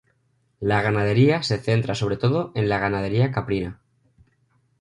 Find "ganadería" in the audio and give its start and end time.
0.81-1.43, 2.79-3.31